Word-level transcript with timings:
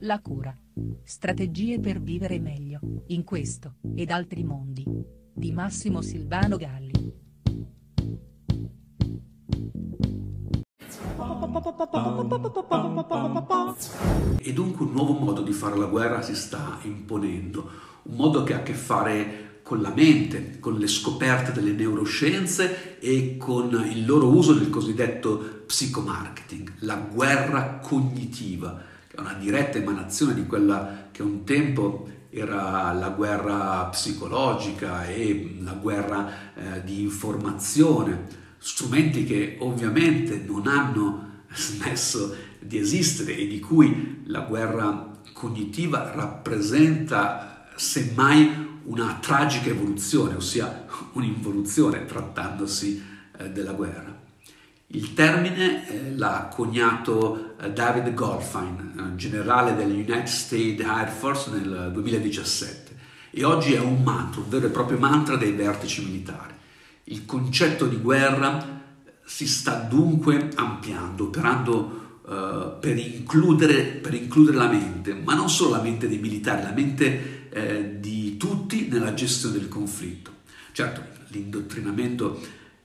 La 0.00 0.20
cura. 0.20 0.56
Strategie 1.02 1.80
per 1.80 2.00
vivere 2.00 2.38
meglio, 2.38 2.80
in 3.08 3.24
questo, 3.24 3.76
ed 3.94 4.10
altri 4.10 4.44
mondi. 4.44 4.84
Di 5.34 5.52
Massimo 5.52 6.02
Silvano 6.02 6.56
Galli. 6.56 7.16
E 14.38 14.52
dunque 14.52 14.84
un 14.84 14.92
nuovo 14.92 15.12
modo 15.12 15.42
di 15.42 15.52
fare 15.52 15.76
la 15.76 15.86
guerra 15.86 16.22
si 16.22 16.34
sta 16.34 16.78
imponendo, 16.82 17.70
un 18.04 18.16
modo 18.16 18.42
che 18.42 18.54
ha 18.54 18.58
a 18.58 18.62
che 18.62 18.74
fare 18.74 19.60
con 19.62 19.82
la 19.82 19.92
mente, 19.94 20.58
con 20.60 20.78
le 20.78 20.86
scoperte 20.86 21.52
delle 21.52 21.72
neuroscienze 21.72 22.98
e 23.00 23.36
con 23.36 23.84
il 23.90 24.06
loro 24.06 24.28
uso 24.28 24.54
del 24.54 24.70
cosiddetto 24.70 25.62
psicomarketing, 25.66 26.72
la 26.80 26.96
guerra 26.96 27.78
cognitiva, 27.78 28.80
una 29.18 29.34
diretta 29.34 29.78
emanazione 29.78 30.34
di 30.34 30.46
quella 30.46 31.08
che 31.10 31.22
un 31.22 31.44
tempo 31.44 32.08
era 32.30 32.92
la 32.92 33.08
guerra 33.10 33.84
psicologica 33.86 35.06
e 35.06 35.56
la 35.60 35.72
guerra 35.72 36.54
eh, 36.54 36.84
di 36.84 37.02
informazione, 37.02 38.26
strumenti 38.58 39.24
che 39.24 39.56
ovviamente 39.60 40.42
non 40.46 40.66
hanno 40.66 41.42
smesso 41.52 42.36
di 42.60 42.78
esistere 42.78 43.36
e 43.36 43.46
di 43.46 43.60
cui 43.60 44.22
la 44.26 44.40
guerra 44.40 45.10
cognitiva 45.32 46.12
rappresenta 46.12 47.68
semmai 47.76 48.66
una 48.84 49.18
tragica 49.20 49.68
evoluzione, 49.70 50.34
ossia 50.34 50.86
un'involuzione 51.12 52.04
trattandosi 52.04 53.02
eh, 53.36 53.50
della 53.50 53.72
guerra. 53.72 54.17
Il 54.90 55.12
termine 55.12 55.86
eh, 55.86 56.16
l'ha 56.16 56.50
coniato 56.50 57.56
eh, 57.60 57.70
David 57.70 58.14
Goldfein, 58.14 59.12
generale 59.16 59.74
dell'United 59.74 60.24
States 60.24 60.82
Air 60.82 61.10
Force 61.10 61.50
nel 61.50 61.90
2017 61.92 62.96
e 63.30 63.44
oggi 63.44 63.74
è 63.74 63.80
un 63.80 64.02
mantra, 64.02 64.40
un 64.40 64.48
vero 64.48 64.66
e 64.66 64.70
proprio 64.70 64.96
mantra 64.96 65.36
dei 65.36 65.52
vertici 65.52 66.02
militari. 66.02 66.54
Il 67.04 67.26
concetto 67.26 67.86
di 67.86 67.96
guerra 67.96 68.80
si 69.24 69.46
sta 69.46 69.74
dunque 69.74 70.50
ampliando, 70.54 71.24
operando 71.24 72.06
Uh, 72.28 72.78
per, 72.78 72.94
includere, 72.98 73.84
per, 73.84 74.12
includere, 74.12 74.58
la 74.58 74.68
mente, 74.68 75.14
ma 75.14 75.32
non 75.32 75.48
solo 75.48 75.70
la 75.70 75.80
mente 75.80 76.08
dei 76.08 76.18
militari, 76.18 76.62
la 76.62 76.72
mente 76.72 77.48
eh, 77.48 78.00
di 78.00 78.36
tutti 78.36 78.88
nella 78.88 79.14
gestione 79.14 79.58
del 79.58 79.68
conflitto. 79.68 80.30
Certo, 80.72 81.02
l'indottrinamento 81.28 82.38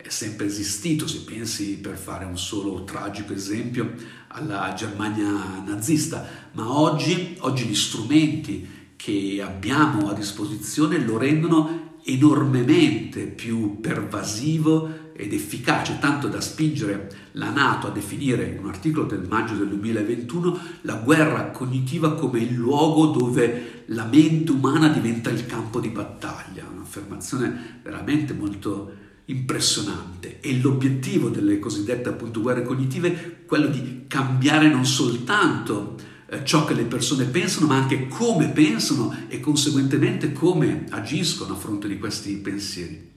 è 0.03 0.09
sempre 0.09 0.47
esistito, 0.47 1.07
se 1.07 1.19
pensi 1.19 1.77
per 1.77 1.95
fare 1.95 2.25
un 2.25 2.37
solo 2.37 2.83
tragico 2.83 3.31
esempio 3.31 3.93
alla 4.27 4.73
Germania 4.75 5.63
nazista, 5.65 6.27
ma 6.51 6.77
oggi, 6.77 7.37
oggi 7.39 7.63
gli 7.63 7.75
strumenti 7.75 8.67
che 8.97 9.41
abbiamo 9.41 10.09
a 10.09 10.13
disposizione 10.13 10.97
lo 10.99 11.17
rendono 11.17 11.99
enormemente 12.03 13.27
più 13.27 13.79
pervasivo 13.79 15.11
ed 15.13 15.31
efficace, 15.31 15.99
tanto 16.01 16.27
da 16.27 16.41
spingere 16.41 17.29
la 17.33 17.49
Nato 17.51 17.87
a 17.87 17.91
definire 17.91 18.43
in 18.43 18.59
un 18.59 18.67
articolo 18.67 19.05
del 19.05 19.25
maggio 19.25 19.55
del 19.55 19.69
2021 19.69 20.59
la 20.81 20.95
guerra 20.95 21.51
cognitiva 21.51 22.15
come 22.15 22.39
il 22.39 22.55
luogo 22.55 23.05
dove 23.17 23.83
la 23.87 24.03
mente 24.03 24.51
umana 24.51 24.89
diventa 24.89 25.29
il 25.29 25.45
campo 25.45 25.79
di 25.79 25.89
battaglia, 25.89 26.67
un'affermazione 26.69 27.79
veramente 27.81 28.33
molto 28.33 29.11
impressionante 29.25 30.39
e 30.41 30.59
l'obiettivo 30.59 31.29
delle 31.29 31.59
cosiddette 31.59 32.09
appunto 32.09 32.41
guerre 32.41 32.63
cognitive 32.63 33.13
è 33.13 33.45
quello 33.45 33.67
di 33.67 34.05
cambiare 34.07 34.67
non 34.69 34.85
soltanto 34.85 35.95
eh, 36.27 36.43
ciò 36.43 36.65
che 36.65 36.73
le 36.73 36.85
persone 36.85 37.25
pensano, 37.25 37.67
ma 37.67 37.75
anche 37.75 38.07
come 38.07 38.49
pensano 38.49 39.15
e 39.27 39.39
conseguentemente 39.39 40.31
come 40.33 40.85
agiscono 40.89 41.53
a 41.53 41.57
fronte 41.57 41.87
di 41.87 41.99
questi 41.99 42.35
pensieri. 42.37 43.11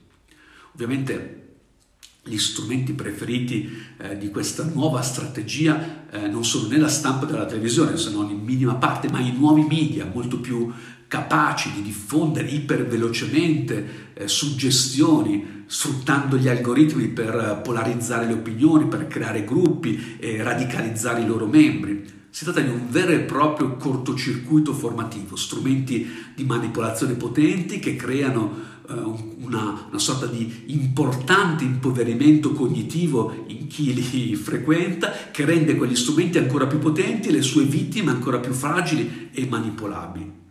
Ovviamente 0.73 1.46
gli 2.27 2.37
strumenti 2.37 2.93
preferiti 2.93 3.69
eh, 3.97 4.17
di 4.17 4.29
questa 4.29 4.63
nuova 4.63 5.01
strategia 5.01 6.05
eh, 6.09 6.27
non 6.27 6.43
sono 6.43 6.67
né 6.67 6.77
la 6.77 6.87
stampa 6.87 7.25
della 7.25 7.45
televisione, 7.45 7.97
se 7.97 8.11
non 8.11 8.29
in 8.29 8.39
minima 8.39 8.75
parte, 8.75 9.09
ma 9.09 9.19
i 9.19 9.33
nuovi 9.33 9.63
media 9.63 10.09
molto 10.11 10.39
più 10.39 10.71
capaci 11.07 11.71
di 11.73 11.81
diffondere 11.81 12.47
ipervelocemente 12.49 14.11
eh, 14.13 14.27
suggestioni, 14.27 15.63
sfruttando 15.65 16.37
gli 16.37 16.47
algoritmi 16.47 17.07
per 17.07 17.61
polarizzare 17.63 18.25
le 18.25 18.33
opinioni, 18.33 18.87
per 18.87 19.07
creare 19.07 19.45
gruppi 19.45 20.17
e 20.19 20.41
radicalizzare 20.43 21.21
i 21.21 21.25
loro 21.25 21.45
membri. 21.45 22.15
Si 22.29 22.43
tratta 22.43 22.61
di 22.61 22.69
un 22.69 22.89
vero 22.89 23.11
e 23.11 23.19
proprio 23.19 23.75
cortocircuito 23.75 24.73
formativo, 24.73 25.35
strumenti 25.35 26.07
di 26.35 26.43
manipolazione 26.43 27.13
potenti 27.13 27.79
che 27.79 27.95
creano 27.95 28.75
eh, 28.87 28.93
una, 28.93 29.87
una, 29.89 29.99
sorta 29.99 30.27
di 30.27 30.65
importante 30.67 31.63
impoverimento 31.63 32.53
cognitivo 32.53 33.45
in 33.47 33.67
chi 33.67 33.93
li 33.93 34.35
frequenta, 34.37 35.11
che 35.31 35.45
rende 35.45 35.75
quegli 35.75 35.95
strumenti 35.95 36.37
ancora 36.37 36.67
più 36.67 36.79
potenti 36.79 37.29
e 37.29 37.31
le 37.31 37.41
sue 37.41 37.63
vittime 37.63 38.11
ancora 38.11 38.39
più 38.39 38.53
fragili 38.53 39.29
e 39.31 39.45
manipolabili. 39.47 40.45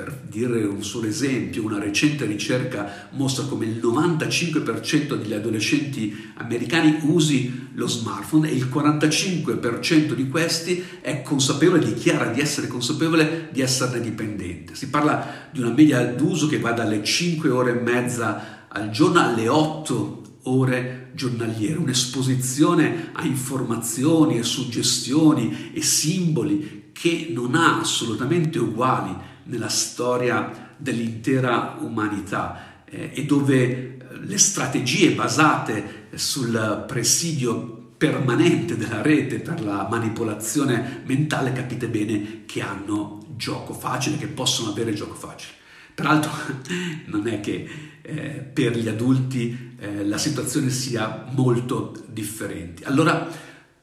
Per 0.00 0.18
dire 0.30 0.64
un 0.64 0.82
solo 0.82 1.08
esempio, 1.08 1.62
una 1.62 1.78
recente 1.78 2.24
ricerca 2.24 3.10
mostra 3.10 3.44
come 3.44 3.66
il 3.66 3.78
95% 3.82 5.14
degli 5.14 5.34
adolescenti 5.34 6.32
americani 6.36 7.00
usi 7.02 7.68
lo 7.74 7.86
smartphone 7.86 8.48
e 8.48 8.54
il 8.54 8.64
45% 8.64 10.14
di 10.14 10.26
questi 10.28 10.82
è 11.02 11.20
consapevole, 11.20 11.84
dichiara 11.84 12.30
di 12.30 12.40
essere 12.40 12.66
consapevole 12.66 13.50
di 13.52 13.60
esserne 13.60 14.00
dipendente. 14.00 14.74
Si 14.74 14.88
parla 14.88 15.48
di 15.52 15.60
una 15.60 15.74
media 15.74 16.02
d'uso 16.02 16.46
che 16.46 16.58
va 16.58 16.72
dalle 16.72 17.04
5 17.04 17.50
ore 17.50 17.72
e 17.72 17.82
mezza 17.82 18.68
al 18.68 18.88
giorno 18.88 19.20
alle 19.20 19.48
8 19.48 20.38
ore 20.44 21.10
giornaliere, 21.12 21.76
un'esposizione 21.76 23.10
a 23.12 23.26
informazioni 23.26 24.38
e 24.38 24.44
suggestioni 24.44 25.72
e 25.74 25.82
simboli 25.82 26.88
che 26.92 27.30
non 27.34 27.54
ha 27.54 27.80
assolutamente 27.80 28.58
uguali 28.58 29.28
nella 29.50 29.68
storia 29.68 30.74
dell'intera 30.76 31.76
umanità 31.80 32.82
eh, 32.84 33.10
e 33.12 33.24
dove 33.24 33.58
eh, 33.58 33.98
le 34.22 34.38
strategie 34.38 35.10
basate 35.12 36.08
sul 36.14 36.84
presidio 36.86 37.78
permanente 37.96 38.78
della 38.78 39.02
rete 39.02 39.40
per 39.40 39.62
la 39.62 39.86
manipolazione 39.90 41.02
mentale 41.04 41.52
capite 41.52 41.86
bene 41.88 42.44
che 42.46 42.62
hanno 42.62 43.18
gioco 43.36 43.74
facile, 43.74 44.16
che 44.16 44.26
possono 44.26 44.70
avere 44.70 44.94
gioco 44.94 45.14
facile. 45.14 45.52
Peraltro 45.94 46.30
non 47.06 47.26
è 47.26 47.40
che 47.40 47.68
eh, 48.00 48.16
per 48.52 48.76
gli 48.76 48.88
adulti 48.88 49.74
eh, 49.78 50.06
la 50.06 50.18
situazione 50.18 50.70
sia 50.70 51.26
molto 51.32 51.92
differente. 52.08 52.84
Allora 52.84 53.28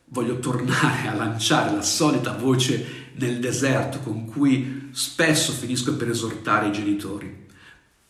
voglio 0.06 0.40
tornare 0.40 1.08
a 1.08 1.14
lanciare 1.14 1.76
la 1.76 1.82
solita 1.82 2.32
voce 2.32 3.07
nel 3.18 3.40
deserto 3.40 4.00
con 4.00 4.26
cui 4.26 4.90
spesso 4.92 5.52
finisco 5.52 5.96
per 5.96 6.10
esortare 6.10 6.68
i 6.68 6.72
genitori. 6.72 7.46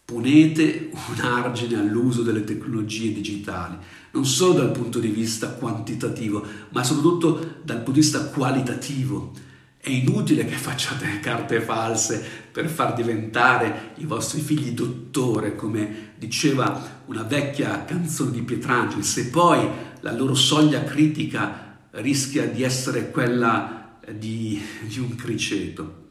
Ponete 0.06 0.90
un 0.92 1.20
argine 1.20 1.78
all'uso 1.78 2.22
delle 2.22 2.46
tecnologie 2.46 3.12
digitali, 3.12 3.76
non 4.12 4.26
solo 4.26 4.54
dal 4.54 4.72
punto 4.72 5.00
di 5.00 5.10
vista 5.10 5.50
quantitativo, 5.50 6.46
ma 6.70 6.84
soprattutto 6.84 7.60
dal 7.64 7.78
punto 7.78 7.92
di 7.92 8.00
vista 8.00 8.26
qualitativo. 8.28 9.34
È 9.78 9.90
inutile 9.90 10.46
che 10.46 10.56
facciate 10.56 11.20
carte 11.22 11.60
false 11.60 12.24
per 12.52 12.70
far 12.70 12.94
diventare 12.94 13.92
i 13.98 14.06
vostri 14.06 14.40
figli 14.40 14.72
dottore, 14.72 15.56
come 15.56 16.14
diceva 16.18 17.02
una 17.08 17.24
vecchia 17.24 17.84
canzone 17.84 18.32
di 18.32 18.42
Pietrangeli, 18.44 19.04
se 19.04 19.30
poi 19.30 19.68
la 20.02 20.14
loro 20.14 20.36
soglia 20.36 20.84
critica 20.86 21.80
rischia 21.92 22.48
di 22.48 22.64
essere 22.64 23.12
quella 23.12 23.87
di, 24.14 24.62
di 24.82 25.00
un 25.00 25.16
criceto. 25.16 26.06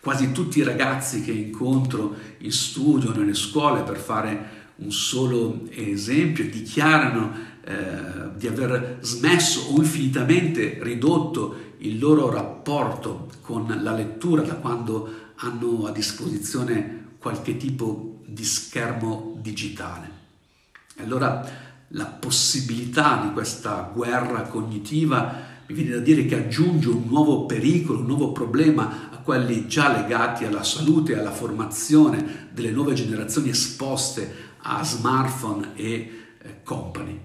Quasi 0.00 0.32
tutti 0.32 0.58
i 0.58 0.62
ragazzi 0.62 1.22
che 1.22 1.32
incontro 1.32 2.14
in 2.38 2.52
studio, 2.52 3.12
nelle 3.12 3.34
scuole, 3.34 3.82
per 3.82 3.98
fare 3.98 4.54
un 4.76 4.92
solo 4.92 5.66
esempio, 5.70 6.48
dichiarano 6.48 7.32
eh, 7.64 8.36
di 8.36 8.46
aver 8.46 8.98
smesso 9.00 9.72
o 9.72 9.78
infinitamente 9.78 10.78
ridotto 10.80 11.74
il 11.78 11.98
loro 11.98 12.30
rapporto 12.30 13.30
con 13.40 13.66
la 13.82 13.92
lettura 13.92 14.42
da 14.42 14.54
quando 14.54 15.32
hanno 15.36 15.86
a 15.86 15.90
disposizione 15.90 17.04
qualche 17.18 17.56
tipo 17.56 18.20
di 18.24 18.44
schermo 18.44 19.36
digitale. 19.40 20.10
Allora 20.98 21.64
la 21.88 22.06
possibilità 22.06 23.20
di 23.22 23.32
questa 23.32 23.90
guerra 23.92 24.42
cognitiva 24.42 25.54
mi 25.68 25.74
viene 25.74 25.90
da 25.92 26.00
dire 26.00 26.26
che 26.26 26.36
aggiunge 26.36 26.88
un 26.88 27.04
nuovo 27.06 27.46
pericolo, 27.46 27.98
un 27.98 28.06
nuovo 28.06 28.32
problema 28.32 29.10
a 29.10 29.18
quelli 29.18 29.66
già 29.66 29.94
legati 29.94 30.44
alla 30.44 30.62
salute 30.62 31.12
e 31.12 31.18
alla 31.18 31.32
formazione 31.32 32.48
delle 32.52 32.70
nuove 32.70 32.94
generazioni 32.94 33.48
esposte 33.48 34.54
a 34.58 34.84
smartphone 34.84 35.72
e 35.74 36.10
eh, 36.38 36.62
company. 36.62 37.20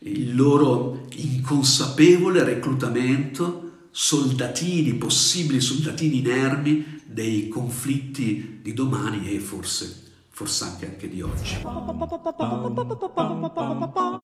Il 0.00 0.34
loro 0.34 1.06
inconsapevole 1.12 2.42
reclutamento 2.42 3.62
soldatini, 3.90 4.94
possibili 4.94 5.60
soldatini 5.60 6.18
inermi 6.18 7.02
dei 7.06 7.48
conflitti 7.48 8.58
di 8.60 8.72
domani 8.72 9.32
e 9.32 9.38
forse, 9.38 10.12
forse 10.30 10.64
anche, 10.64 10.86
anche 10.86 11.08
di 11.08 11.22
oggi. 11.22 11.58